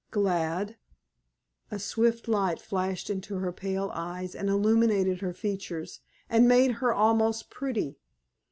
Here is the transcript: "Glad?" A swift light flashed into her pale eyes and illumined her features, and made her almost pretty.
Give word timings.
"Glad?" 0.09 0.77
A 1.69 1.77
swift 1.77 2.27
light 2.27 2.59
flashed 2.59 3.11
into 3.11 3.35
her 3.35 3.51
pale 3.51 3.91
eyes 3.93 4.33
and 4.33 4.49
illumined 4.49 5.19
her 5.21 5.31
features, 5.35 5.99
and 6.27 6.47
made 6.47 6.71
her 6.81 6.91
almost 6.91 7.51
pretty. 7.51 7.99